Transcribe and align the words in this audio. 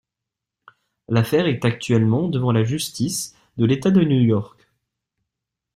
L'affaire 1.09 1.45
est 1.45 1.63
actuellement 1.63 2.27
devant 2.27 2.51
la 2.51 2.63
justice 2.63 3.35
de 3.57 3.65
l'État 3.65 3.91
de 3.91 4.01
New 4.01 4.19
York. 4.21 4.67